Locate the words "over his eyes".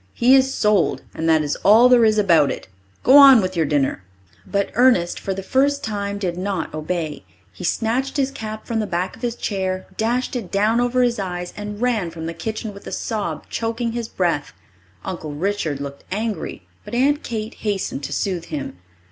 10.81-11.53